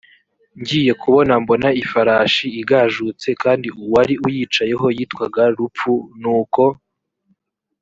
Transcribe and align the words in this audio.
ngiye 0.59 0.93
kubona 1.01 1.33
mbona 1.43 1.69
ifarashi 1.83 2.45
igajutse 2.61 3.27
kandi 3.43 3.67
uwari 3.83 4.15
uyicayeho 4.25 4.85
yitwaga 4.97 5.43
rupfu 5.57 5.91
nuko 6.21 6.63